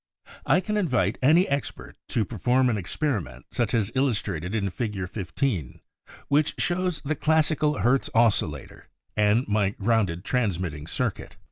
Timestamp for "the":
7.05-7.13